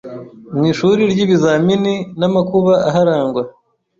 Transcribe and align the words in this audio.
mwishuri 0.55 1.01
ryibizamini 1.11 1.95
namakuba 2.19 2.73
aharangwa 2.89 3.41